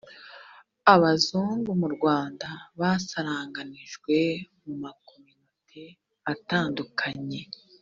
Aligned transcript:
abazungu 0.93 1.69
mu 1.81 1.87
rwanda 1.95 2.47
basaranganijwe 2.79 4.15
mu 4.63 4.73
makominote 4.83 5.81
atandukanye 6.31 7.41